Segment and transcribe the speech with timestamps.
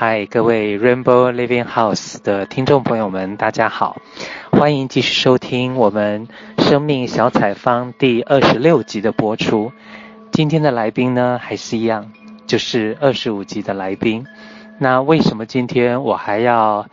[0.00, 4.00] 嗨，各位 Rainbow Living House 的听众朋友们，大家好，
[4.52, 9.72] 欢迎继续收听我们生命小采访第二十六集的播出。
[10.30, 12.12] 今天的来宾呢，还是一样，
[12.46, 14.24] 就是二十五集的来宾。
[14.78, 16.86] 那为什么今天我还要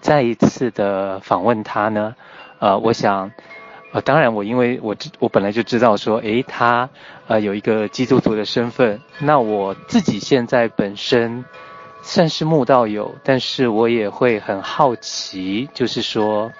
[0.00, 2.14] 再一次的访问他呢？
[2.60, 3.32] 呃，我想，
[3.90, 6.88] 呃，当然我因为我知我本来就知道说，诶，他
[7.26, 9.00] 呃有一个基督徒的身份。
[9.18, 11.44] 那我自己现在本身。
[12.02, 16.52] 算是慕道友，但是我也会很好奇，就是说，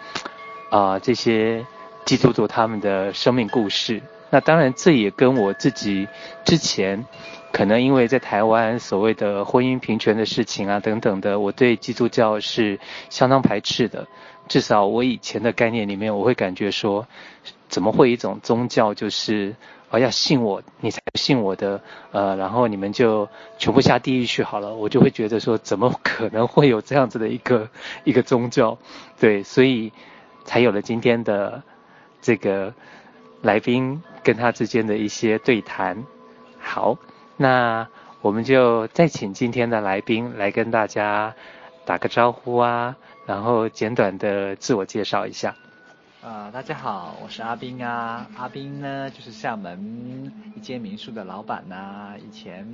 [0.71, 1.67] 啊、这些
[2.05, 4.01] 基督徒他们的生命故事。
[4.31, 6.09] 那当然，这也跟我自己
[6.45, 7.05] 之前
[7.53, 12.79] 可能因为在台湾所谓的婚姻平权的事情啊等等的，我对基督教是
[13.11, 14.07] 相当排斥的。
[14.49, 17.07] 至少我以前的概念里面，我会感觉说，
[17.69, 19.55] 怎么会一种宗教就是。
[19.93, 21.79] 我要信我，你才信我的，
[22.13, 23.29] 呃，然后你们就
[23.59, 24.75] 全部下地狱去好了。
[24.75, 27.69] 我就会觉得说，怎么可能会有这样子的一个
[28.05, 28.79] 一个宗教？
[29.21, 29.93] 对，所以
[30.47, 31.63] 才有了今天的
[32.23, 32.73] 这个
[33.43, 36.07] 来宾跟他之间的一些对谈。
[36.59, 36.97] 好，
[37.37, 37.87] 那
[38.23, 41.35] 我们就再请今天的来宾来跟大家
[41.85, 45.55] 打个招呼啊，然后简短的自我介绍一下。
[46.23, 48.25] 啊、呃，大家好，我是阿斌啊。
[48.37, 52.15] 阿斌呢，就是厦门一间民宿的老板呐、啊。
[52.17, 52.65] 以前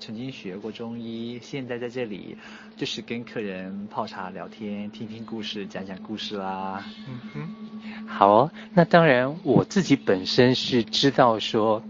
[0.00, 2.38] 曾经学过中医，现在在这里
[2.74, 6.82] 就是跟客人泡茶聊天，听听故事，讲讲故事啦。
[7.06, 8.50] 嗯哼，好哦。
[8.72, 11.82] 那当然，我自己本身是知道说，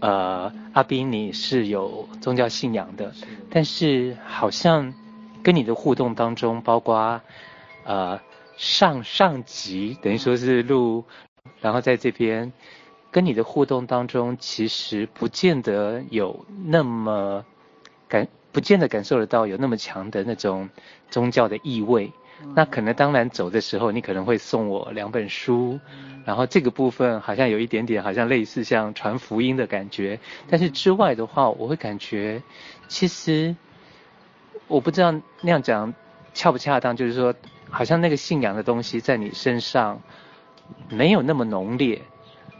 [0.00, 4.94] 呃，阿斌你是有宗教信仰的，是但是好像
[5.42, 7.20] 跟你的互动当中，包括
[7.84, 8.18] 呃。
[8.60, 11.06] 上上集等于说是录，
[11.62, 12.52] 然后在这边
[13.10, 17.46] 跟你的互动当中，其实不见得有那么
[18.06, 20.68] 感，不见得感受得到有那么强的那种
[21.08, 22.12] 宗教的意味。
[22.54, 25.80] 那可能当然走的时候，你可能会送我两本书，
[26.26, 30.20] 然后这个部分好像有一点点好像类似像传福音的感觉。
[30.50, 32.42] 但是之外的话，我会感觉
[32.88, 33.56] 其实
[34.68, 35.94] 我不知道那样讲
[36.34, 37.34] 恰不恰当，就是说。
[37.70, 40.00] 好像那个信仰的东西在你身上
[40.88, 42.02] 没有那么浓烈，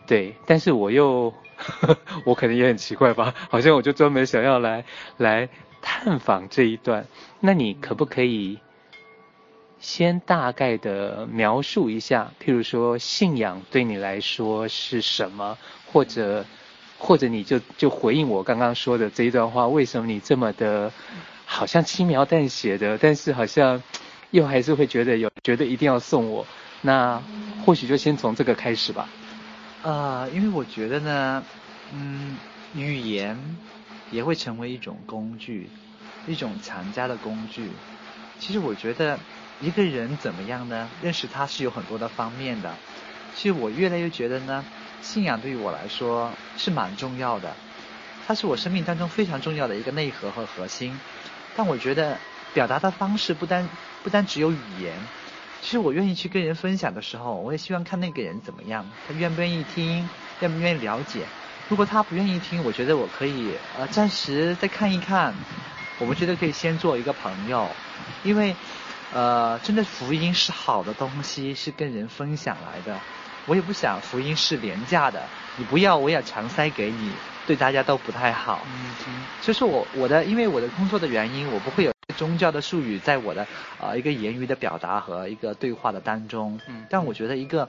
[0.07, 1.33] 对，但是我又，
[2.25, 4.85] 我可能也很奇怪吧，好像我就专门想要来
[5.17, 5.49] 来
[5.81, 7.07] 探访这一段。
[7.41, 8.59] 那你可不可以
[9.79, 15.57] 先大概的描述一下，譬如说信仰对你来说是什么，
[15.93, 16.45] 或者
[16.99, 20.93] 或者你就就回应我刚刚说的这一段话，为什么你这么的，
[21.45, 23.83] 好像轻描淡写的，但是好像。
[24.31, 26.47] 又还是会觉得有觉得一定要送我，
[26.83, 27.21] 那
[27.65, 29.09] 或许就先从这个开始吧。
[29.83, 31.45] 呃，因为我觉得呢，
[31.93, 32.37] 嗯，
[32.75, 33.37] 语言
[34.13, 35.67] 也会成为一种工具，
[36.27, 37.71] 一种强加的工具。
[38.39, 39.19] 其实我觉得
[39.61, 40.89] 一个人怎么样呢？
[41.03, 42.73] 认识他是有很多的方面的。
[43.35, 44.65] 其实我越来越觉得呢，
[45.03, 47.53] 信仰对于我来说是蛮重要的，
[48.29, 50.97] 它是我生命当中非常重要的一个内核和核心。
[51.57, 52.17] 但我觉得。
[52.53, 53.69] 表达的方式不单
[54.03, 54.95] 不单只有语言，
[55.61, 60.09] 其实我愿意去跟人分享的时候，我也希望看那个人怎么样，他愿不愿意听，
[60.41, 61.27] 愿不愿意了解。
[61.69, 65.35] 如果他不愿意听，我觉得我可以呃暂时再看一看。
[65.99, 67.69] 我们觉得可以先做一个朋友，
[68.25, 68.57] 因为
[69.13, 72.99] 呃真的福音是好的东西，是跟人分享来的。
[73.47, 75.23] 我也不想福音是廉价的，
[75.57, 77.13] 你不要我也强塞给你，
[77.47, 78.63] 对大家都不太好。
[78.67, 79.25] 嗯嗯。
[79.43, 81.93] 所以说我我的因为我的工作的原因，我不会有。
[82.21, 83.43] 宗教的术语在我的
[83.81, 87.67] 啊、呃、一个言语的表达和一个对话的当中，嗯，但我觉得一个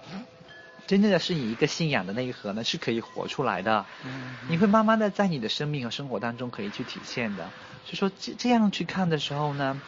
[0.88, 7.46] 真正的是你一个信仰的内核呢是可以活出来的，嗯，你会慢慢的在你的生命和生活当中可以去体现的，
[7.86, 9.80] 所以说这这样去看的时候呢。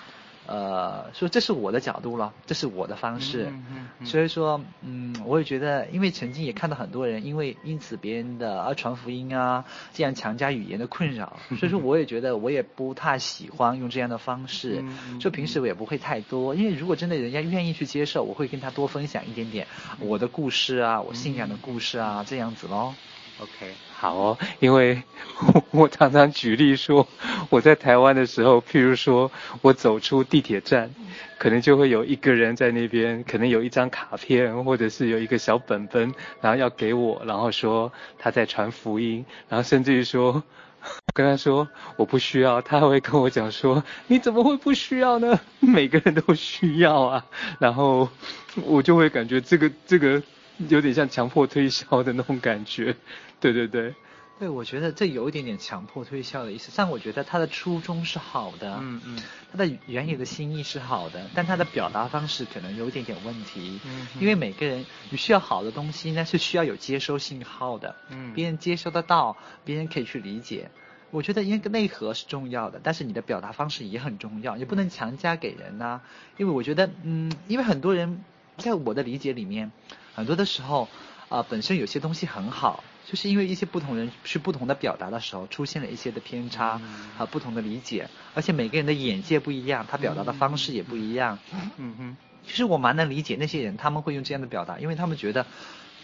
[0.45, 14.83] 呃，说这是我的角度了，这是我的方式，嗯嗯嗯、所以说，嗯，我也觉得，因为曾经也看到很多人因为因此别人的啊传福音啊这样强加语言的困扰， 所以说我也觉得我也不太喜欢用这样的方式，
[15.19, 19.65] 就平时我也不会太多，因为如果真的人家愿意去接受，我会跟他多分享一点点
[19.99, 22.93] 我的故事啊，我信仰的故事啊，嗯、这样子咯。
[23.39, 25.01] OK，好哦，因为
[25.71, 27.07] 我，常常举例说，
[27.49, 29.31] 我在台湾的时候，譬如说
[29.61, 30.89] 我走出地铁站，
[31.39, 40.43] 可能就会有一个人在那边，可能有一张卡片，或者是有一个小本本，然后要给我，然后说他在传福音，然后甚至于说，
[41.13, 45.39] 跟他说我不需要，他还会跟我讲说，你怎么会不需要呢？
[45.59, 47.25] 每个人都需要啊，
[47.59, 48.07] 然后
[48.63, 50.21] 我就会感觉这个这个。
[50.57, 52.95] 有点像强迫推销的那种感觉，
[53.39, 53.93] 对对对。
[54.39, 56.71] 对，我觉得这有一点点强迫推销的意思。
[56.75, 59.19] 但我觉得他的初衷是好的，嗯嗯，
[59.51, 63.79] 他的原有的心意是好的，但他的表达方式可能有一点点问题。
[63.85, 67.95] 嗯，因为每个人你需要好的东西那，是需要有接收信号的。
[68.09, 70.69] 嗯，别人接收得到，别人可以去理解。
[71.11, 76.01] 我觉得因为内核是重要的，但是你的表达方式也很重要，也不能强加给人呐、啊。
[76.37, 78.23] 因为我觉得，嗯，因为很多人
[78.57, 79.71] 在我的理解里面，
[80.15, 80.87] 很多的时候
[81.29, 82.83] 啊、呃，本身有些东西很好。
[83.05, 86.79] 就是因为一些不同人去不同的表达的时候，出现了一些的偏差
[87.17, 91.37] 和不同的理解，而且每个人的眼界不一样，他表达的方式也不一样。
[91.77, 92.17] 嗯哼，
[92.47, 95.45] 其实我蛮能理解那些人，他们会用这样的表达，因为他们觉得。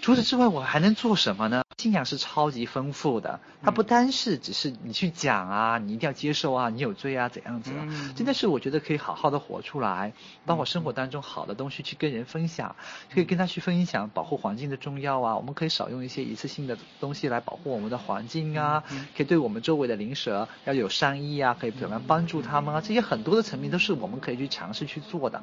[0.02, 1.64] 除此之外，我还能做什么呢？
[1.80, 7.88] 信仰是超级丰富的，它不单是只是你去讲啊，你一定要接受啊，你有罪啊，怎样子啊？
[8.18, 10.12] 真的是我觉得可以好好的活出来，
[10.46, 12.76] 把我生活当中好的东西去跟人分享，
[13.14, 15.38] 可以跟他去分享保护环境的重要啊。
[15.38, 18.84] 我们可以少用一些一次性的东西来保护我们的环境啊，
[19.16, 22.82] 可以对我们周围的灵蛇要有善意啊，可以怎么样帮助他们啊？
[22.82, 25.42] 这些很多的层面都是我们可以去尝试去做的。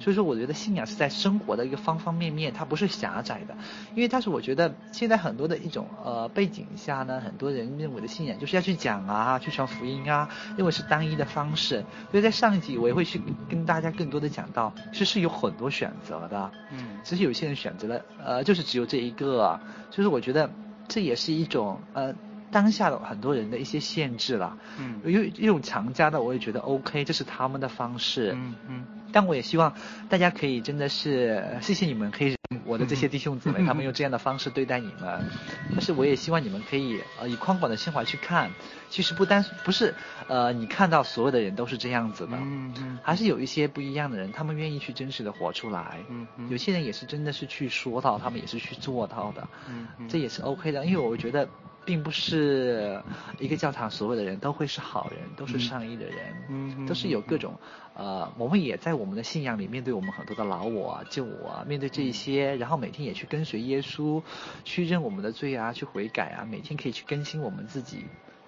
[0.00, 3.56] 所以说，我觉得信仰是在生活的一个方方面面，它不是狭窄的。
[3.94, 11.84] 因为但是我觉得现在很多的一种呃背景下呢，很多人认为的信仰就是要去讲啊，去传福音啊，认为是单一的方式。
[12.10, 16.50] 所以在上一集我也会去跟大家更多的讲到，其实是有很多选择的。
[16.72, 19.60] 嗯，其实有些人选择了呃，就是只有这一个。
[19.90, 20.50] 就是我觉得
[20.88, 22.12] 这也是一种呃
[22.50, 24.58] 当下的很多人的一些限制了。
[24.78, 28.32] 嗯，有一种强加的，我也觉得 OK，这是他们的方式。
[28.34, 28.86] 嗯嗯。
[29.12, 29.72] 但我也希望
[30.08, 35.24] 大家可以真的是谢谢你们，可以我的这些弟兄姊妹，他们用这样的方式对待你们。
[35.72, 38.50] 但是我也希望你们可以呃以宽广的心怀去看，
[38.90, 39.94] 其实不单不是
[40.28, 45.98] 呃你看到所有的人都是这样子的，嗯嗯，还是有一些不一样的人，他们愿意去真实的活出来。
[46.08, 49.48] 嗯嗯，有些人也是真的是去说到，他们也是去做到的。
[49.68, 51.48] 嗯嗯，这也是 OK 的，因为我觉得。
[51.86, 53.00] 并不是
[53.38, 56.16] 一个教堂所有的人都会是好人，都是善意的人，
[56.48, 57.56] 嗯，都是有各种，
[57.96, 64.22] 呃，我们也在我们的信仰里面对我们很多的老我啊、旧我啊，面对这一些，然后每天也去跟随耶稣，
[64.64, 68.04] 去认我们的罪啊，去悔改啊，每天可以去更新我们自己。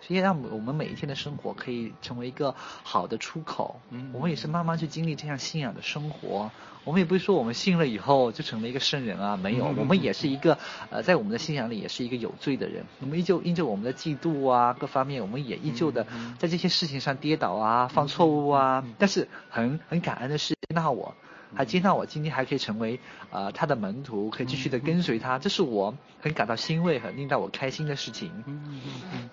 [0.08, 3.78] 所以让我们每一天的生活可以成为一个好的出口。
[3.90, 6.50] 嗯，我们也是慢慢去经历这样信仰的生活。
[6.84, 10.56] 我们也不是说我们信了以后就成了一个圣人啊，没有，我们也是一个
[10.88, 12.82] 呃，在我们的信仰里也是一个有罪的人。
[13.00, 16.06] 我们依旧因着我们的嫉妒啊，各方面，我们也依旧的
[16.38, 18.82] 在这些事情上跌倒啊，犯错误啊。
[18.96, 21.14] 但是很很感恩的是，接纳我。
[21.54, 23.00] 还接纳我今天还可以成为
[23.30, 28.30] 呃他的门徒，可以继续的跟随他，这是我很感到欣慰、很令到我开心的事情。
[28.46, 28.80] 嗯嗯
[29.14, 29.30] 嗯，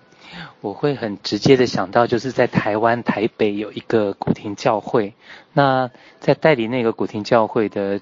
[0.60, 5.14] 我会很直接的想到，就是在台湾台北有一个古亭教会，
[5.52, 5.90] 那
[6.20, 8.00] 在代理那个古亭教会的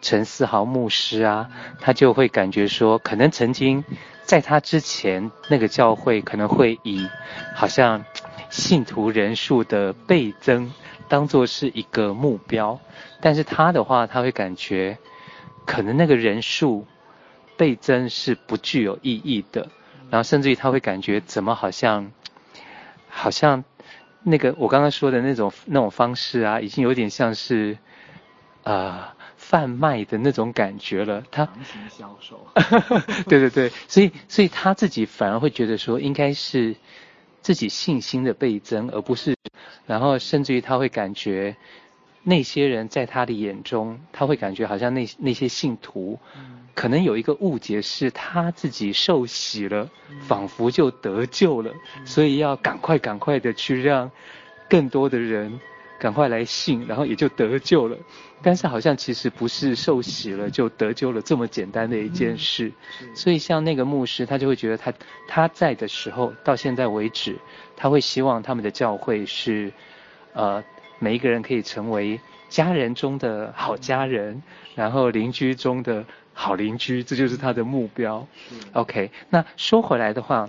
[0.00, 1.50] 陈思豪牧师啊，
[1.80, 3.84] 他就会感觉说，可能曾经
[4.22, 7.08] 在他之前那个教会可能会以
[7.54, 8.04] 好像
[8.50, 10.72] 信徒人数的倍增
[11.08, 12.78] 当做是一个目标。
[13.20, 14.98] 但是他的话，他会感觉，
[15.64, 16.86] 可能那个人数
[17.56, 19.68] 倍增是不具有意义的，
[20.10, 22.12] 然后甚至于他会感觉怎么好像，
[23.08, 23.64] 好像
[24.22, 27.78] 那个我刚刚说的那种那种方式啊，已经有点像是，
[28.62, 31.22] 呃，贩卖的那种感觉了。
[31.30, 31.48] 他
[31.90, 32.46] 销售。
[33.28, 36.76] 对对对，所以所以他自己反而会觉得说，应该是
[37.40, 39.36] 自己信心的倍增，而不是，
[39.86, 41.56] 然后甚至于他会感觉。
[42.26, 46.18] 那些人在他的眼中，他会感觉好像那那些信徒，
[46.74, 49.90] 可能有一个误解，是他自己受洗了，
[50.26, 51.70] 仿佛就得救了，
[52.06, 54.10] 所以要赶快赶快的去让
[54.70, 55.60] 更多的人
[55.98, 57.96] 赶快来信，然后也就得救了。
[58.42, 62.72] 但是好像其实不是受洗了就得救了这么简单的一件事。
[63.14, 64.92] 所以像那个牧师，他就会觉得他
[65.28, 67.36] 他在的时候，到现在为止，
[67.76, 69.70] 他会希望他们的教会是，
[70.32, 70.64] 呃。
[71.04, 72.18] 每一个人可以成为
[72.48, 74.42] 家人中的好家人，
[74.74, 78.26] 然后邻居中的好邻居，这就是他的目标。
[78.72, 80.48] OK，那说回来的话，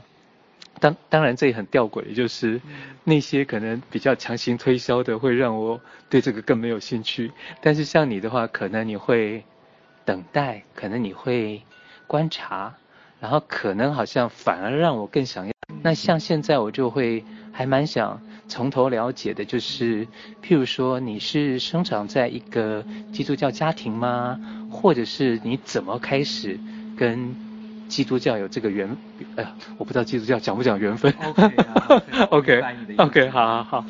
[0.79, 2.61] 当当然这也很吊诡，就是
[3.03, 7.33] 那些可能比较强行推销的，会让我对这个更没有兴趣。
[7.61, 9.43] 但是像你的话，可能你会
[10.05, 11.61] 等待，可能你会
[12.07, 12.73] 观察，
[13.19, 15.51] 然后可能好像反而让我更想要。
[15.83, 18.21] 那像现在我就会还蛮想。
[18.47, 20.05] 从头了解的就是，
[20.43, 24.39] 譬如说你是生长在一个基督教家庭吗？
[24.71, 26.59] 或者是你怎么开始
[26.97, 27.35] 跟
[27.87, 28.95] 基督教有这个缘？
[29.35, 31.13] 哎呀，我不知道基督教讲不讲缘分。
[31.23, 32.61] OK 啊，OK，OK，
[32.97, 33.85] okay, okay, 好好好。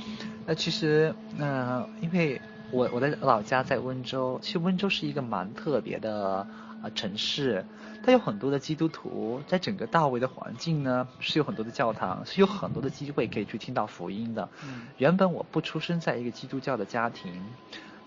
[0.46, 2.40] 那其实，呃，因为
[2.72, 6.46] 我我的老家在温州，其实温州是一个蛮特别的。
[6.84, 7.66] 呃城市，
[8.04, 14.50] 它有很多的基督徒，在整个大卫的环境呢，是有很多的教堂，是有很多的机会可以去听到福音的。
[14.64, 17.32] 嗯，原本我不出生在一个基督教的家庭，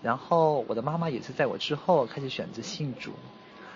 [0.01, 3.13] 然后我的妈妈也是在我之后开始选择信主。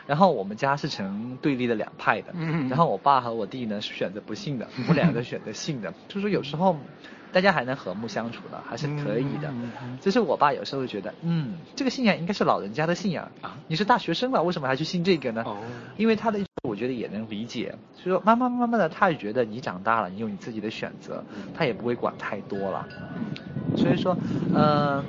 [0.05, 6.77] 然后我们家是成对立的两派的，嗯，然后我爸和我弟呢是选择不信的，我们两个选择信的， 就是说有时候
[7.33, 9.51] 大家还能和睦相处的，还是可以的。
[9.99, 15.43] 就是我爸有时候会觉得，嗯，这个信仰应该是老人家的信仰啊，你是大学生了，为什么还去信这个呢？
[15.45, 15.57] 哦，
[15.97, 21.23] 因为他的我觉得也能理解，所以说慢慢慢慢的他也觉得你长大了，你有你自己的选择，
[21.53, 22.87] 他也不会管太多了。
[23.75, 24.15] 所以说，
[24.53, 25.03] 呃，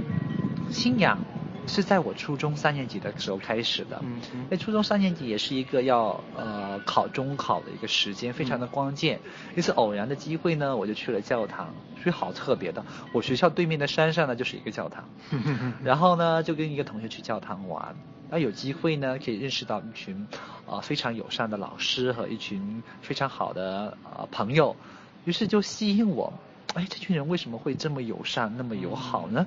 [0.71, 1.19] 信仰。
[1.67, 9.19] 是在我初中三年级的时候开始的，嗯，因为初中三年级也是一个要呃考中考的一个时间，非常的关键。
[9.57, 12.85] 一次偶然的机会呢，我就去了教堂，所以好特别的。
[13.13, 15.05] 我学校对面的山上呢就是一个教堂，
[15.83, 17.97] 然后呢就跟一个同学去教堂玩，
[18.31, 20.27] 那有机会呢可以认识到一群
[20.67, 24.77] 啊、呃、非常友善的老师和一群非常好的呃朋友，
[25.25, 26.33] 于是就吸引我，
[26.75, 29.47] 哎，这群人为什么会这么友善，那么友好呢？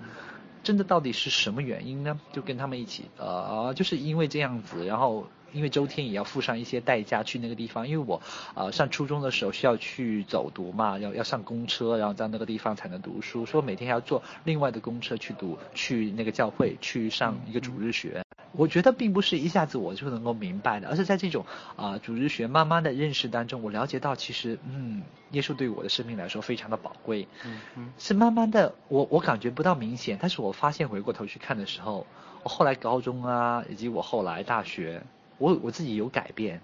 [0.68, 2.20] 真的到底是什么原因呢？
[2.34, 8.22] 就跟他们一起，呃，就是因为这样子，然后因为周天也要付上一些代价去那个地方，因为我，
[8.54, 18.27] 呃，上初中的时候需要去走读嘛，要要上公车，然后在那个地方才能读书，说每天还要坐另外的公车去读，去那个教会去上一个主日学。
[18.58, 21.46] 我觉得并不是一下子我就能够明白的，而是在这种
[21.76, 32.08] 啊、呃、主日学慢慢的认识当中，我了解到其实嗯，耶稣对我的生命来说非常的宝贵，嗯嗯，是慢慢的我我感觉不到明显，但是我发现回过头去看的时候，
[32.44, 35.04] 我后来高中啊，以及我后来大学，
[35.38, 36.60] 我我自己有改变，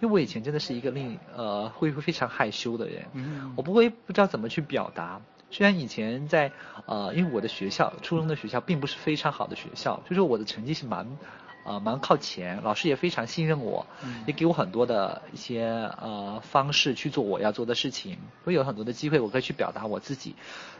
[0.00, 5.20] 因为我以前真的是一个令呃会会非常害羞的人，嗯，我不会不知道怎么去表达。
[5.50, 6.52] 虽然以前在
[6.86, 11.16] 呃，因为我的学校初中的学校并不是非常好的学校，就是我的成绩是蛮
[11.64, 13.86] 呃蛮靠前，老师也非常信任我，
[14.26, 20.34] 也给我很多的一些呃方式去做我要做的事情，会有很多的机会我可以去表达我自己，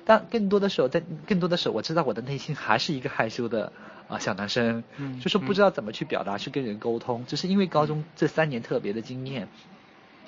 [0.05, 3.73] 但更多的时候在更多的时候我知道我的内心还是一个害羞的
[4.09, 4.85] 啊、呃、小男生，
[5.21, 9.49] 就是不知道怎么去表达去跟人沟通，只是因为高中这三年特别的经验。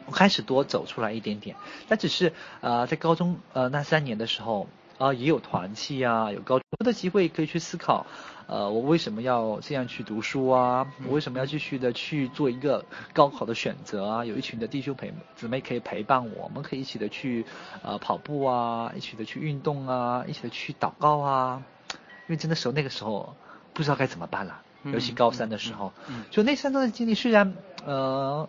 [0.08, 1.54] 我开始多走出来一点点，
[1.86, 8.06] 但只是呃在高中呃那三年的时候啊、呃、也有团契啊，有高中的机会可以去思考，
[8.46, 10.86] 呃我为什么要这样去读书啊？
[11.06, 14.24] 我为什么要继续的去做一个高考的选择啊？
[14.24, 17.44] 有一群的弟兄陪姊妹可以陪伴我，我们可以一起的去
[17.82, 21.62] 呃跑步啊，一起的去运动啊，一起的去祷告啊。
[21.92, 21.98] 因
[22.28, 23.36] 为真的时候那个时候
[23.74, 25.92] 不知道该怎么办了，尤其高三的时候，
[26.30, 28.48] 就那三段的经历虽然呃。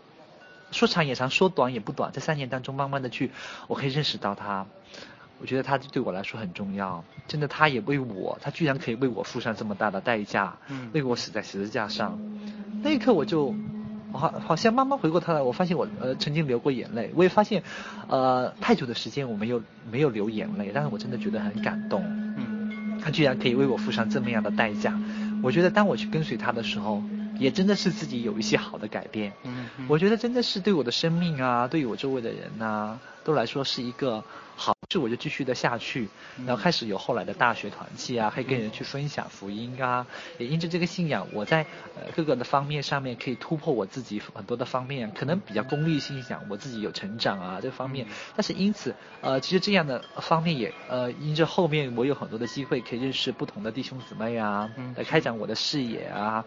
[0.72, 2.12] 说长也长，说短也不短。
[2.12, 3.32] 在三年当中，慢慢的去，
[3.68, 4.66] 我可以认识到他，
[5.42, 7.04] 我觉得他对我来说很重要。
[7.28, 12.20] 真的，他也为我，他居然可以为我付上这么大的代价，嗯为我死在十字架上。
[12.84, 13.54] 那一刻，我就，
[14.14, 17.12] 好，好像慢慢回过头来，我发现我呃曾经流过眼泪。
[17.16, 17.64] 我也发现，
[18.08, 19.62] 呃，太久的时间我没有
[19.92, 22.04] 没有流眼泪，但是我真的觉得很感动。
[22.38, 25.00] 嗯，他居然可以为我付上这么样的代价。
[25.42, 27.02] 我觉得当我去跟随他的时候。
[27.40, 34.24] 也真的是自己有一些好的改变，嗯，我觉得真的是对我的生命啊，对于我周围的人呐、啊，都来说是一个
[34.56, 34.79] 好。
[34.92, 36.10] 是我就继续的下去，
[36.48, 40.08] 然后开始有后来的大学团契啊，可以跟人去分享福音啊，
[40.40, 41.62] 也因着这个信仰，我在
[41.96, 56.44] 呃各个的方面上面可以突破我自己很多的方面，可能比较功利性想我自己有成长啊这方面，但是因此呃其实这样的方面也呃因着后面我有很多的机会可以认识不同的弟兄姊妹啊，来开展我的视野啊，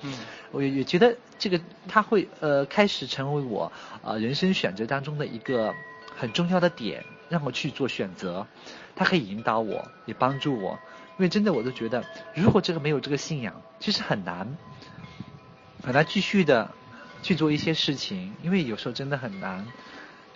[0.50, 3.70] 我也也觉得这个他会呃开始成为我
[4.02, 5.72] 呃人生选择当中的一个
[6.16, 7.04] 很重要的点。
[7.32, 8.46] 让我去做选择，
[8.94, 10.78] 他可以引导我，也帮助我。
[11.16, 14.54] 因为真的，我都觉得，如果这个没有这个信仰，其实很难，
[15.82, 16.70] 很难继续的
[17.22, 18.34] 去做一些事情。
[18.42, 19.66] 因为有时候真的很难，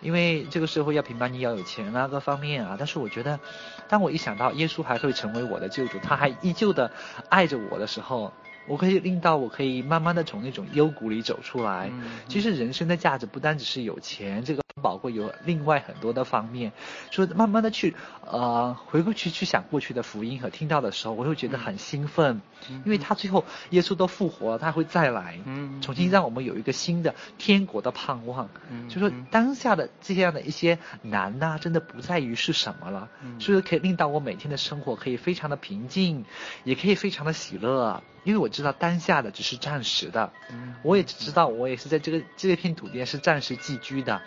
[0.00, 2.76] 因为这个社会要评判你要有钱啊，各方面啊。
[2.78, 3.38] 但是我觉得，
[3.88, 6.90] 当我一想到耶稣还会成为我的救主，他还依旧的
[7.28, 8.32] 爱着我的时候，
[8.66, 11.90] 我可以令到我可以慢慢的从那种幽谷里走出来。
[12.28, 14.62] 其实人生的价值不单只是有钱这个。
[14.82, 16.70] 宝贵有另外很多的方面，
[17.10, 22.42] 所以慢慢的去呃回过去去想过去的福音和听到的时候，我会觉得很兴奋，
[22.84, 25.40] 因为他最后耶稣都复活了，他会再来，
[25.80, 28.50] 重新让我们有一个新的天国的盼望。
[28.88, 33.08] 就说当下的这样的一些难呐，真的不在于是什么了，
[33.40, 36.26] 所以可以令到我每天的生活可以非常的平静，
[36.64, 40.32] 也可以非常的喜乐，因为我知道当下的只是暂时的，
[40.82, 44.20] 我也只知道我也是在这个这片土地是暂时寄居的。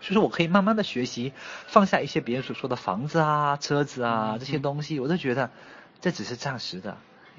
[0.00, 1.32] 所以说我可以慢慢的学习，
[1.68, 5.50] 放下一些别人所说的房子啊、车子啊这些东西，我都觉得
[6.00, 6.96] 这只是暂时的。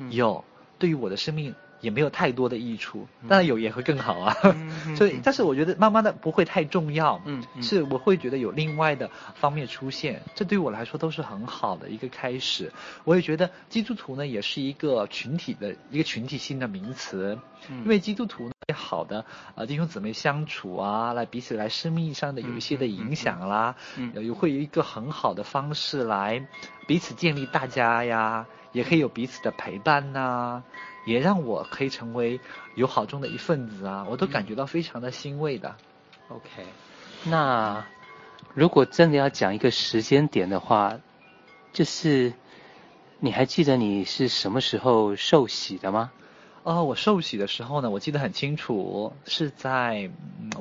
[0.09, 0.45] 有
[0.77, 4.35] 对于我的生命也没有太多的益处，当然有也会更好啊。
[4.43, 7.21] 嗯、所以，但是我觉得慢慢的不会太重要。
[7.25, 12.71] 嗯，嗯是我会觉得有另外的方面出现，这对我来说都是很好的一个开始。
[13.03, 26.45] 我也觉得基督徒呢也是一个群体的一个群体性的名词，嗯因为基督徒呢好的呃弟兄姊妹相处啊，来彼此来生命上的有一些的影响啦，嗯，有会有一个很好的方式来
[26.87, 30.63] 彼此建立大家呀，也可以有彼此的陪伴呐、啊。
[31.05, 32.39] 也让我可以成为
[32.75, 35.75] 友好中的一份子啊，我都感觉到非常的欣慰的。
[36.27, 36.65] OK，
[37.23, 37.83] 那
[38.53, 40.99] 如果真的要讲一个时间点的话，
[41.73, 42.33] 就是
[43.19, 46.11] 你还记得你是什么时候受洗的吗？
[46.61, 50.11] 哦，我受洗的时候呢，我记得很清楚，是在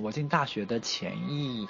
[0.01, 1.69] 我进大学的前一。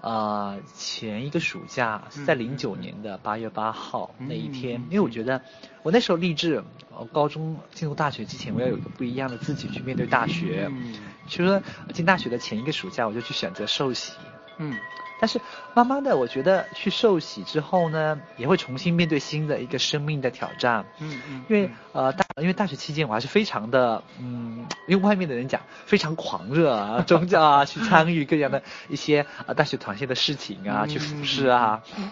[0.00, 5.42] 呃，前一个暑假是在零九年的八月八号那一天，因为我觉得
[5.82, 10.68] 我那时候立志，我，高中进入大学之前，我要有一个不一样的自己去面对大学。
[10.70, 10.94] 嗯，
[11.26, 11.62] 其实
[11.92, 14.12] 进大学的前一个暑假，我就去选择受洗。
[14.58, 14.74] 嗯。
[15.18, 15.40] 但是
[15.74, 20.84] 慢慢的，我觉得去受洗之后呢，也会重新面对新的一个生命的挑战。
[20.98, 21.44] 嗯嗯。
[21.48, 31.82] 因为呃大，因为大学期间我还是非常的嗯，用外面的人讲非常狂热啊，宗教啊，去参与各样的一些呃大学团建的事情啊，去服侍啊。
[31.96, 32.10] 嗯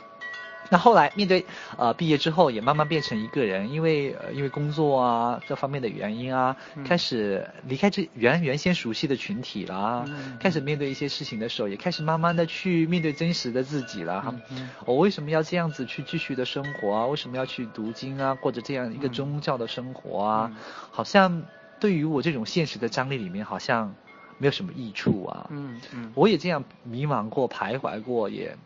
[0.71, 1.45] 那后来面对
[1.77, 14.23] 呃毕业之后也慢慢变成一个人，因为呃因为工作啊各方面的原因啊，嗯、开始离开这原原先熟悉的群体啦，嗯、开始面对一些事情的时候，也开始慢慢的去面对真实的自己了。
[14.27, 17.07] 嗯嗯、我为什么要这样子去继续的生活啊？
[17.07, 18.35] 为什么要去读经啊？
[18.35, 20.51] 过着这样一个宗教的生活啊？
[20.53, 20.57] 嗯、
[20.91, 21.43] 好像
[21.79, 23.95] 对于我这种现实的张力里面，好像
[24.39, 25.47] 没有什么益处啊。
[25.51, 28.57] 嗯嗯，我也这样迷茫过、徘徊过，也。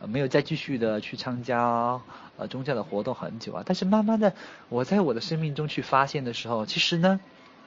[0.00, 2.00] 呃，没有再继续的去参加
[2.36, 4.34] 呃宗教的活动很久啊，但是慢慢的，
[4.68, 7.20] 我在我的生命中去发现的时候，其实呢，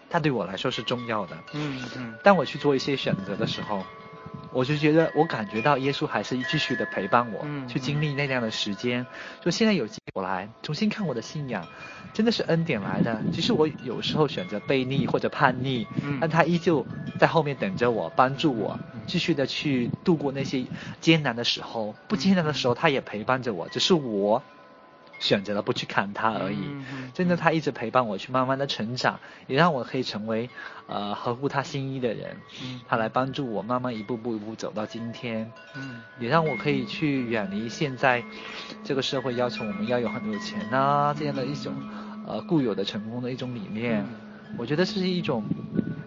[0.09, 1.37] 它对我来说是重要的。
[1.53, 2.15] 嗯嗯。
[2.23, 3.83] 当我去做一些选择的时候。
[4.51, 9.05] 我就觉得，我感觉到耶稣还是继续的陪伴我，嗯、去经历那样的时间。
[9.41, 11.67] 就现在有机会来重新看我的信仰，
[12.13, 13.21] 真的是恩典来的。
[13.31, 16.85] 其实我有时候选择悖逆或者叛逆，嗯、但他依旧
[17.19, 20.65] 在后面等着我，帮助我继续的去度过那些
[20.99, 21.95] 艰难的时候。
[22.07, 24.41] 不艰难的时候，他也陪伴着我，只是我。
[25.19, 26.57] 选择了不去看他而已，
[27.13, 30.49] 真的，他一直陪伴我去慢慢的成长，也让我可以成为
[30.87, 32.37] 呃合乎他心意的人。
[32.63, 38.23] 嗯、他来帮助我慢慢一步步一步走到今天，嗯、也让我可以去远离现在
[38.83, 41.73] 这个社会要求我们要有很多钱啊这样的一种
[42.25, 43.99] 呃固有的成功的一种理念。
[43.99, 45.43] 嗯、我觉得这是一种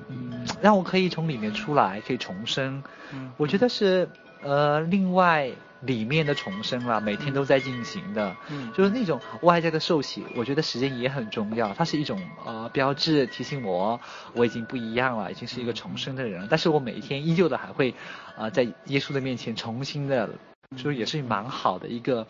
[0.08, 2.82] 嗯让我可以从里面出来，可以重生。
[3.12, 4.08] 嗯、我觉得是
[4.42, 5.50] 呃另外。
[5.82, 14.00] 里面的重生啦，每天都在进行的，嗯，就是那种外在的受洗，我觉得时间也很重要，它是一种呃标志，提醒我
[14.32, 16.46] 我已经不一样了，已经是一个重生的人了。
[16.48, 17.90] 但是我每一天依旧的还会，
[18.36, 20.30] 啊、呃，在耶稣的面前重新的，
[20.76, 22.26] 就也是蛮好的一个，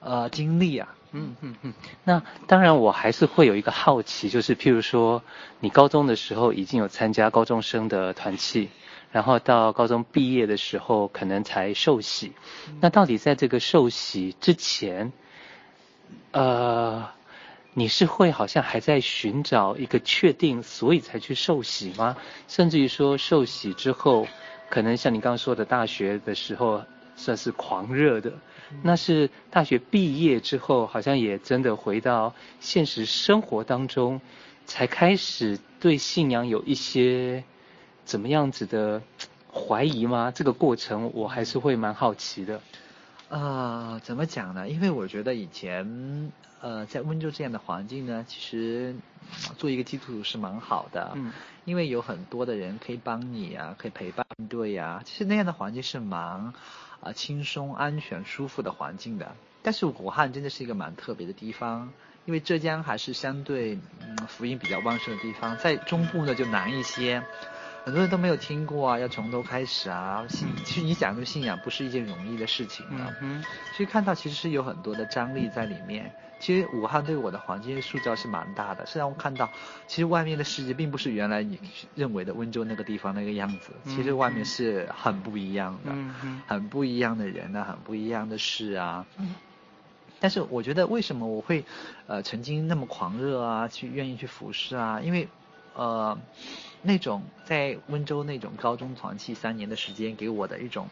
[0.00, 0.88] 呃，经历啊。
[1.12, 1.74] 嗯嗯嗯。
[2.04, 5.22] 那当然，我还是会有一个好奇，就是譬如说，
[5.60, 8.68] 你高中的时候已经有参加高中生的团契。
[9.12, 12.32] 然后到高中毕业的时候，可能才受洗。
[12.80, 15.12] 那到底在这个受洗之前，
[16.30, 17.08] 呃，
[17.74, 22.16] 你是会好像还在寻找一个确定，所以才去受洗吗？
[22.46, 24.28] 甚至于说受洗之后，
[24.68, 26.80] 可能像你刚刚说的，大学的时候
[27.16, 28.32] 算是狂热的，
[28.82, 34.20] 那是大学毕业之后，好像也真的回到现实生活当中，
[34.66, 37.42] 才开始对信仰有一些。
[38.10, 39.00] 怎么样子的
[39.54, 40.32] 怀疑吗？
[40.34, 42.60] 这个过程我还是会蛮好奇的。
[43.28, 44.68] 呃，怎么讲呢？
[44.68, 48.96] 因为我觉得以前呃在温州这样的环境呢，其实
[49.58, 51.12] 做一个基督徒是蛮好的。
[51.14, 51.32] 嗯。
[51.64, 55.02] 因为有很多的人可以帮你啊，可以陪伴对呀。
[55.04, 56.54] 其实那样的环境是蛮啊、
[57.02, 59.36] 呃、轻松、安全、舒服的环境的。
[59.62, 61.92] 但是武汉真的是一个蛮特别的地方，
[62.24, 67.22] 因为浙江还是相对嗯福音比较旺盛的地方，在中部呢就难一些。
[67.84, 70.24] 很多人都没有听过啊，要从头开始啊。
[70.28, 73.14] 信，其实你讲这个信仰不是一件容易的事情啊。
[73.20, 73.42] 嗯。
[73.74, 76.12] 所以看到其实是有很多的张力在里面。
[76.38, 79.50] 其实武汉对我的环境塑造是蛮大的，是让我看到，
[79.86, 81.58] 其实外面的世界并不是原来你
[81.94, 83.72] 认为的温州那个地方那个样子。
[83.84, 89.04] 其实外面是很不一样的，嗯，很不一样的人啊，很不一样的事啊。
[89.18, 89.34] 嗯。
[90.18, 91.62] 但是我觉得为什么我会，
[92.06, 95.00] 呃，曾经那么狂热啊，去愿意去服侍啊？
[95.02, 95.28] 因为，
[95.74, 96.16] 呃。
[96.82, 100.88] 那种在温州那种高中团契三年的时间，给我的一种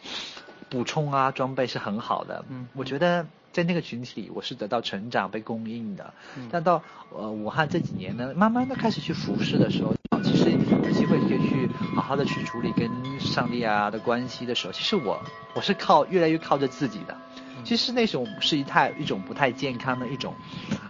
[0.68, 2.44] 补充啊装备是很好的。
[2.50, 6.12] 嗯，我觉得在那个群体里，我是得到成长、被供应的。
[6.36, 15.18] 嗯，但到呃武汉这几年呢，慢慢的开始去服侍的时候，其实有机会可以去好好的去处理跟上帝啊的关系的时候，其实我
[15.54, 17.16] 我是靠越来越靠着自己的。
[17.64, 20.34] 其实那种是一太一种不太健康的一种，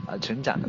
[0.07, 0.69] 呃，成长的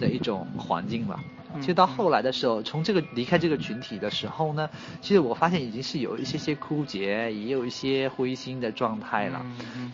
[0.00, 1.20] 的一种环境吧。
[1.60, 4.68] 其实到后来的时候，从这个离开这个群体的时候呢，
[5.00, 9.44] 其实我发现已经是有一些些枯竭，也有一些灰心的状态了。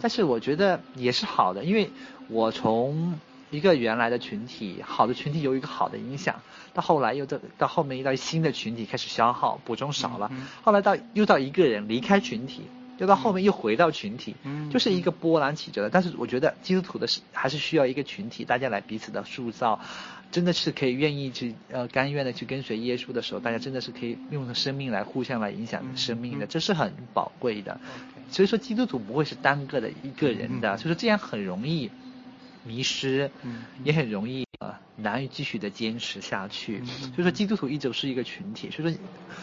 [0.01, 1.91] 但是我觉得也是好的，因为
[2.29, 3.19] 我从
[3.51, 6.37] 一个原来的群体，好的群体有一个好的影响，
[6.73, 10.31] 到后来又到到后面一到新的群体开始消耗，补充少了，
[10.63, 12.63] 后来到又到一个人离开群体。
[12.97, 15.91] 又到后面又回到群体，嗯，就是一个波澜起伏的。
[15.91, 19.81] 但是我觉得基督徒的是还是需要一个群体，大家来彼此的塑造，
[20.35, 27.79] 真的是可以愿意去呃甘愿的去跟随耶稣的时候，大家真的是可以用生命来互相来影响生命的，这是很宝贵的。
[28.33, 31.89] 所以说基督徒不会是单个的一个人的，所以说这样很容易
[32.65, 33.31] 迷失，
[33.85, 34.75] 也很容易呃。
[34.97, 39.01] 难以继续的坚持下去，所以说基督徒一直是一个群体，所以说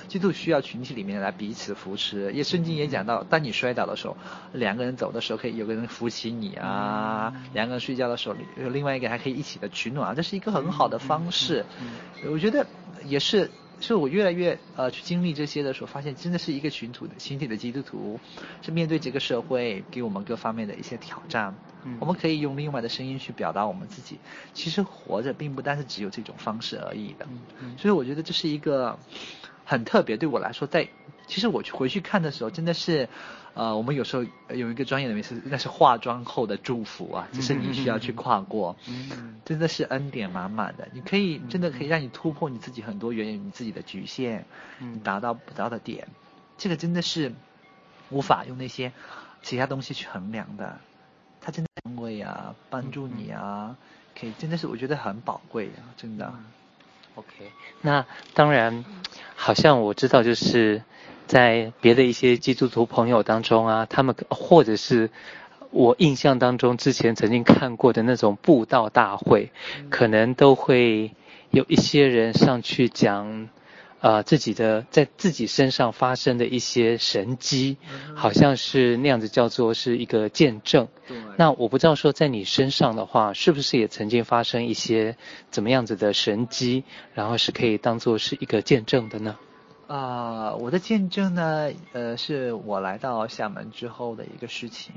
[0.07, 2.31] 基督徒需要群体里面来彼此扶持。
[2.31, 4.15] 也圣经也讲到，当你摔倒的时候，
[4.53, 8.35] 两个人走的时候可以有个人扶起你啊，两个人睡觉的时候，
[8.69, 11.65] 另外一个还可以一起的取暖，这是一个很好的方式。
[12.31, 12.65] 我觉得
[13.05, 13.51] 也是。
[13.83, 18.19] 是我越来越呃去经历这些的时候，发现真的是一个群体的群体的基督徒，
[18.61, 24.19] 是面对这个社会给我们各方面的一些挑战，嗯，我们可以用另外的声音去表达我们自己。
[24.53, 27.27] 其实活着并不单是只有这种方式而已的，
[27.77, 28.97] 所以我觉得这是一个
[29.65, 30.87] 很特别对我来说，在
[31.27, 33.07] 其实我去回去看的时候，真的是。
[33.53, 34.23] 呃，我们有时候
[34.55, 38.77] 有一个专业的名词，那是化妆后的祝福啊，就是你需要去跨过，
[39.43, 44.45] 真的是恩典满满的，你可以真的可以让你突破你自己很多原因，你自己的局限，
[44.79, 46.07] 你达到不到的点，
[46.57, 47.33] 这个真的是
[48.09, 48.93] 无法用那些
[49.41, 50.79] 其他东西去衡量的，
[51.41, 53.75] 它真的安慰啊，帮助你啊，
[54.17, 56.31] 可以真的是我觉得很宝贵啊，真的。
[57.15, 57.51] OK，
[57.81, 58.85] 那当然，
[59.35, 60.81] 好像我知道就是。
[61.27, 65.09] 在别的一些基督徒朋友当中啊，他们或者是
[65.69, 69.49] 我印象当中之前曾经看过的那种布道大会，
[69.89, 71.15] 可能都会
[71.51, 73.47] 有一些人上去讲，
[74.01, 77.77] 呃，自己的在自己身上发生的一些神迹，
[78.15, 80.87] 好像是那样子叫做是一个见证。
[81.37, 85.15] 那我不知道说在你身上的话，是不是也曾经发生一些
[85.51, 86.83] 怎么样子的神迹，
[87.13, 89.37] 然后是可以当做是一个见证的呢？
[89.91, 94.95] 啊、我的见证呢，呃，是我来到厦门之后的一个事情，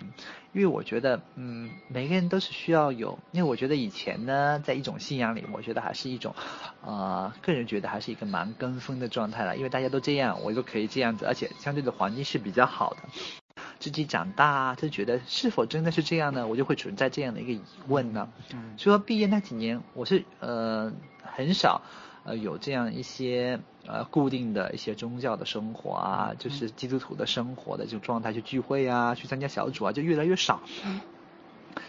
[0.52, 6.32] 因为我觉得，嗯，每个人都是需要有，因为我觉得以前呢，在一种信仰里，我觉得还是一种，
[6.80, 16.46] 呃，个人觉得还是一个蛮跟风的状态了，因为大家都这样，我就可以这样子，而且相对的环境是比较好的，自己长大就觉得是否真的是这样呢？
[16.46, 18.28] 我就会存在这样的一个疑问呢。
[18.52, 21.82] 嗯，所以说毕业那几年，我是呃很少。
[22.24, 30.60] 呃，有这样一些呃固定的一些宗教的生活啊，就是基督徒的生活的这种状态，去聚会啊，去参加小组啊，就越来越少。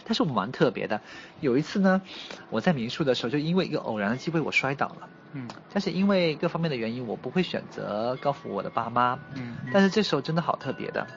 [0.04, 1.00] 但是我们蛮特别的，
[1.40, 2.02] 有一次呢，
[2.50, 5.10] 我在民宿的时候，就因为一个偶然的机会，我摔倒了。
[5.34, 5.48] 嗯。
[5.72, 9.18] 但是因为各方面的原因，我不会选择告诉我的爸妈。
[9.36, 9.56] 嗯。
[9.72, 11.08] 但是这时候真的好特别的，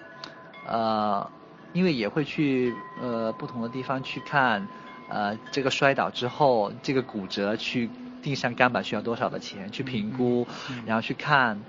[0.67, 1.29] 呃，
[1.73, 4.69] 因为也会去呃不同的地方去看，
[5.09, 7.91] 呃，这个摔倒之后，这个骨折去。
[8.23, 10.47] 地上钢板需要多少的钱去评估，
[10.87, 11.61] 然后去看，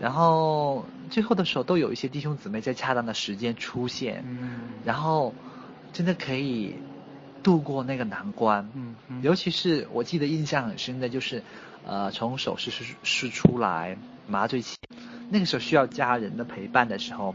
[0.00, 4.24] 然后最后的时候都有一些弟兄姊妹在恰当的时间出现，
[4.84, 5.34] 然后
[5.92, 6.76] 真的可以
[7.42, 8.70] 度过那个难关。
[9.22, 11.42] 尤其是我记得印象很深的就是，
[11.86, 14.76] 呃，从手术室室出来麻醉期，
[15.30, 17.34] 那个时候需要家人的陪伴的时候，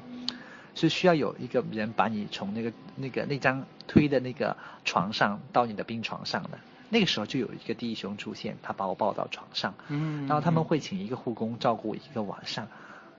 [0.76, 6.58] 是需要有一个人把你从那个那个那张推的那个床上到你的病床上的。
[6.94, 12.68] 那个时候就有一个弟兄出现，他把我抱到床上，嗯，然后他们会请一个护工照顾我一个晚上，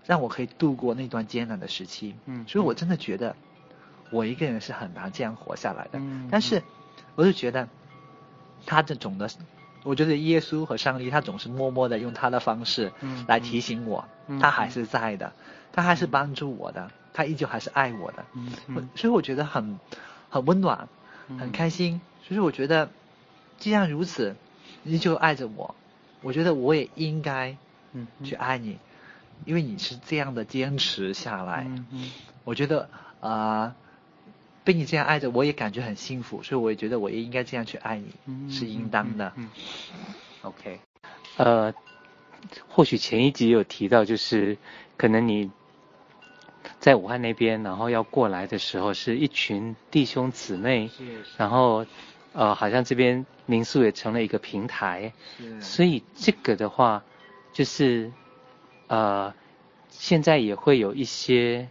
[0.07, 3.35] 让我可以度过那段艰难的时期，嗯，所以我真的觉得
[4.11, 6.63] 我一个人是很难这样活下来的，嗯，但是
[7.17, 7.69] 我就觉得
[8.65, 9.29] 他这种的，
[9.83, 12.93] 我觉得耶稣和上帝他总是默默的用他的方式
[13.27, 14.05] 来提醒我，
[14.41, 15.33] 他还是在的，
[15.73, 18.25] 他还是帮助我的，他依旧还是爱我的，
[18.69, 19.81] 嗯，所以我觉得很
[20.31, 20.89] 很温暖，
[21.41, 22.89] 很开心，所以我觉得。
[23.59, 24.37] 既然如此，
[24.83, 25.75] 你就爱着我，
[26.23, 27.57] 我觉得我也应该，
[27.93, 28.79] 嗯，去爱你，
[29.45, 32.11] 因为你是这样的坚持下来，嗯嗯，
[32.45, 32.89] 我觉得
[33.21, 33.75] 啊、呃，
[34.65, 39.33] 被你这样爱着，我也感觉很幸福，所以我也觉得我也应该这样去爱你，嗯、是应当的。
[40.43, 40.81] ，OK，
[41.37, 41.73] 呃，
[42.69, 44.59] 或许前一集有提到，就是
[44.97, 45.51] 可能你。
[46.81, 50.91] 在武汉那边，然后要过来的时候，是一群弟兄姊妹，
[51.39, 51.87] 然后
[52.35, 55.13] 呃，好像这边民宿也成了一个平台，
[55.61, 57.03] 所以这个的话，
[57.53, 58.13] 就是
[58.89, 59.33] 呃，
[59.89, 61.69] 现在也会有一些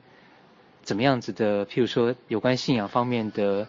[0.82, 3.68] 怎么样子的，譬如说有关信仰方面的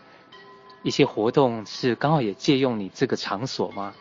[0.85, 3.93] 一些活动，是刚好也借用你这个场所吗？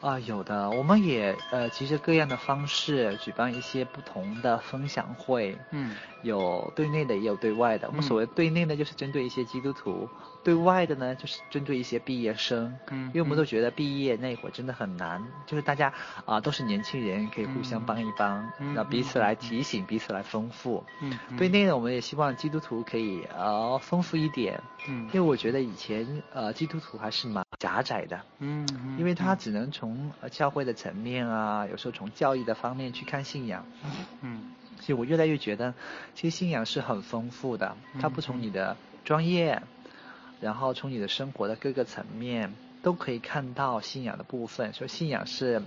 [0.00, 7.88] 啊，有的，我们也呃，其实各样的方式举办一些不同的分享会，嗯，有对内的，也有对外的。
[7.88, 10.08] 嗯、我们所谓对内呢，就是针对一些基督徒；
[10.44, 12.72] 对外的呢，就是针对一些毕业生。
[12.90, 15.88] 嗯，因为我们都觉得毕业那会儿真的很难，就是大家
[16.24, 20.84] 啊、呃、都是年轻人，可以互相帮一帮，嗯，那彼此来提醒，彼此来丰富。
[21.02, 24.62] 嗯，对内呢，我们也希望基督徒可以呃丰富一点。
[24.86, 28.20] 嗯，因为我觉得以前呃基督徒还是蛮狭窄的。
[28.38, 28.66] 嗯，
[28.98, 33.64] 因为他只能从从教会的层面啊，有时候从教义的方面去看信仰，
[34.20, 35.74] 嗯，所以我越来越觉得，
[36.14, 39.62] 其实信仰是很丰富的，它不从你的专业，
[40.40, 45.62] 然后从你的生活的各个层面都可以看到信仰的部分，所以信仰是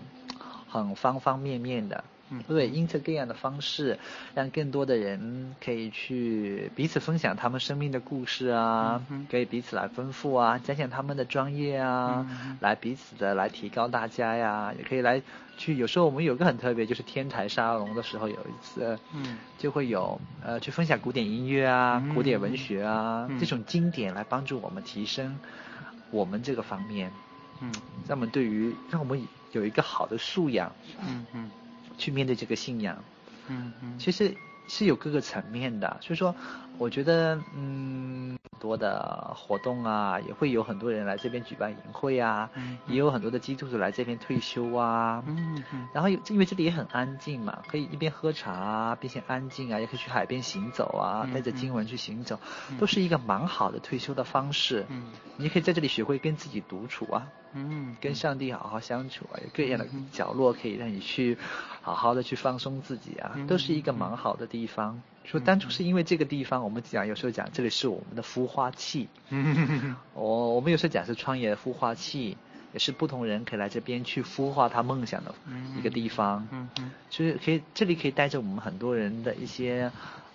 [0.70, 2.04] 很方方面面的。
[2.34, 4.00] 嗯，对，因着各样的方式，
[4.34, 15.22] 让更多的人可以去彼此分享他们生命的故事啊，嗯、可以彼此来丰富啊，讲讲他们的专业啊，嗯、来彼此的来提高大家呀，也可以来
[15.58, 15.76] 去。
[15.76, 25.38] 有时候我们有个很特别，就是天台沙龙的时候有一次，嗯，就会有呃去分享古典音乐啊、嗯、古典文学啊、嗯、这种经典来帮助我们提升
[26.12, 27.12] 我们这个方面，
[27.60, 27.70] 嗯，
[28.08, 30.72] 让我们对于让我们有一个好的素养，
[31.06, 31.52] 嗯嗯。
[32.02, 32.98] 去面对这个信仰，
[33.48, 34.36] 嗯嗯，其实
[34.68, 36.34] 是有各个层面的，所以说
[36.78, 38.38] 我觉得嗯。
[38.62, 54.86] 多的活动啊，也会有很多人来这边举办营会啊，嗯、也有很多的基督徒来这边退休啊，嗯嗯，然后因为这里也很安静嘛，可以一边喝茶啊，并且安静啊，也可以去海边行走啊，带着经文去行走，嗯、都是一个蛮好的退休的方式。
[54.90, 61.38] 嗯，你可以在这里学会跟自己独处啊，嗯，跟上帝好好相处啊，有各样的角落可以让你去
[61.82, 65.02] 好好的去放松自己啊，都是一个蛮好的地方。
[65.24, 69.08] 说当初是因为这个地方，我们讲有时候讲这里是我们的孵化器。
[70.14, 72.38] 我我们有时候讲是创业的孵化器，
[72.74, 75.34] 也是不同人可以来这边去孵化他梦想的
[75.78, 76.48] 一个地方。
[76.52, 79.92] 嗯嗯，就是可以这里可以带着我们很多人的一些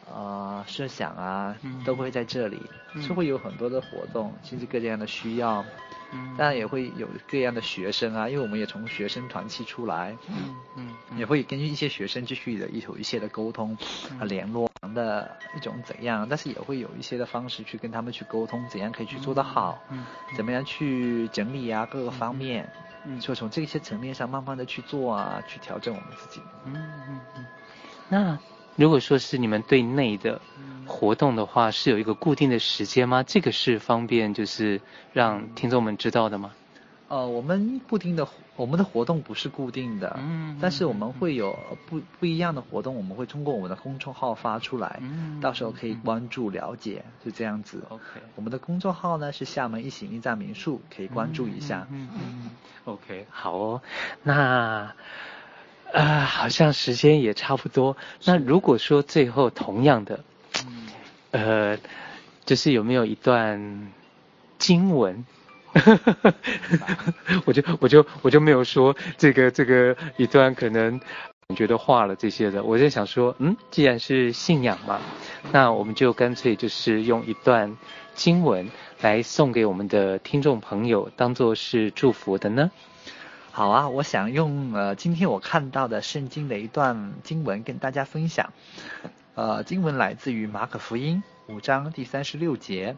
[0.09, 2.63] 呃设想啊，都会在这里，
[3.03, 5.65] 是会有很多的活动，其实各这样的需要。
[6.13, 13.77] 嗯，当然也会有各样的学生啊，因为我们也从学生团体出来，嗯嗯，嗯，也会根据一些学生继续的有一些的沟通
[14.19, 20.05] 和联络的一种怎样，但是也会有一些的方式去跟他们去沟通，怎样可以去做得好，嗯，
[20.37, 22.69] 怎么样去整理啊各个方面，
[23.05, 26.75] 嗯，就从这些层面上慢慢的去做啊，去调整我们自己，嗯
[27.09, 27.47] 嗯嗯，
[28.09, 28.39] 那。
[28.79, 30.39] 如果说是你们对内的
[30.87, 33.23] 活动的话，是有一个固定的时间吗？
[33.23, 34.81] 这个是方便就是
[35.13, 36.53] 让听众们知道的吗？
[37.09, 47.81] 呃，我们固定的我们的活动不是固定的，嗯，但是我们会有不不一样的活动，我们会通过我们的公众号发出来，嗯，到时候可以关注了解，就这样子。
[47.91, 48.03] OK，
[48.35, 51.87] 我们的公众号呢是厦门一行一站民宿，可以关注一下。
[51.93, 52.51] 嗯嗯，嗯
[52.85, 53.83] ，OK，好哦，
[54.23, 54.93] 那。
[55.93, 57.97] 啊、呃，好像时间也差不多。
[58.25, 60.25] 那如果说最后同样的，
[61.31, 61.79] 呃，
[62.45, 63.93] 就是有没有一段
[64.59, 65.25] 经文？
[67.45, 70.99] 我就我就我就没有说这个这个一段可能
[71.55, 72.65] 觉得化了这些的。
[72.65, 75.01] 我在想说，嗯，既然是信仰嘛，
[75.53, 77.77] 那我们就干脆就是用一段
[78.15, 78.71] 经文
[79.03, 82.71] 来送给我们的听众朋友，当做是祝福的呢。
[83.53, 88.51] 好啊，我想用呃今天我看到的圣经的一段经文跟大家分享。
[89.37, 92.97] 呃，经文来自于马可福音五章第三十六节。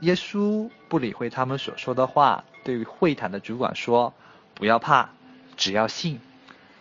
[0.00, 4.14] 耶稣不理会他们所说的话，对于会堂的主管说
[4.56, 5.10] ：“不要怕，
[5.58, 6.18] 只要信。”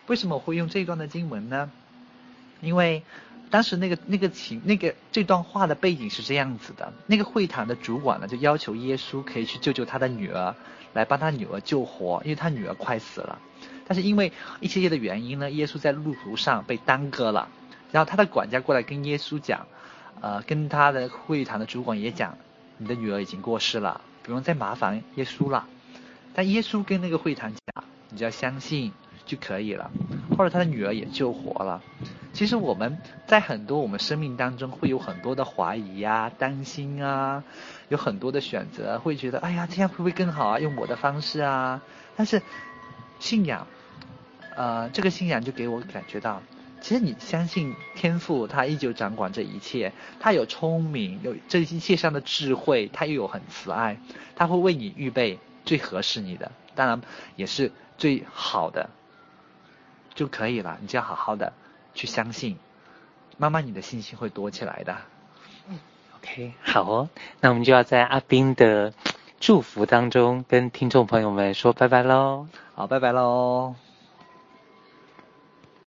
[0.08, 1.70] 为什么会用这段的经文呢？
[2.62, 3.04] 因为
[3.50, 10.56] 当时那个那个情那个这段话的背景是这样子的：那个会堂的主管呢，就要求耶稣可以去救救他的女儿。
[10.94, 13.38] 来帮他女儿救活，因为他女儿快死了。
[13.86, 14.32] 但是因为
[14.62, 17.50] 一些些的原因呢，耶稣在路途上被耽搁了。
[17.96, 19.68] 然后他的管家过来跟耶稣讲，
[20.20, 22.38] 呃，跟他的会堂的主管也讲，
[22.78, 25.66] 你的女儿已经过世了，不用再麻烦耶稣了。
[26.34, 28.92] 但耶稣跟那个会堂讲，你只要相信
[29.26, 29.90] 就可以了。
[30.38, 31.82] 后来他的女儿也救活了。
[32.34, 37.46] 其实我们在很多我们生命当中会有很多的怀疑呀、担心啊。
[37.88, 40.60] 有很多的选择，会觉得哎呀，这样会不会更好啊？
[40.60, 41.82] 用我的方式啊。
[42.18, 42.42] 但是
[43.20, 43.66] 信仰，
[44.58, 46.42] 呃，这个信仰就给我感觉到，
[46.86, 53.98] 其实你相信天赋，他依旧掌管这一切，他有聪明，有这一切上的智慧，他又有很慈爱，
[54.36, 57.02] 他会为你预备最合适你的，当然
[57.36, 58.92] 也是最好的，
[60.14, 60.78] 就可以了。
[60.80, 61.54] 你就要好好的
[61.96, 62.60] 去相信，
[63.40, 64.96] 慢慢你的信心会多起来的。
[65.68, 65.80] 嗯
[66.18, 67.10] ，OK，好哦，
[67.42, 68.94] 那我们就要在阿斌的
[69.40, 72.46] 祝福当中跟听众朋友们说拜拜喽。
[72.76, 73.74] 好，拜拜喽。